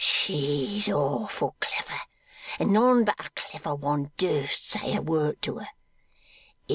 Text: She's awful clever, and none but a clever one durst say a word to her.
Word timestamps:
She's 0.03 0.89
awful 0.89 1.55
clever, 1.59 2.01
and 2.57 2.73
none 2.73 3.03
but 3.05 3.23
a 3.23 3.29
clever 3.35 3.75
one 3.75 4.11
durst 4.17 4.65
say 4.67 4.95
a 4.95 5.01
word 5.03 5.39
to 5.43 5.59
her. 5.59 5.67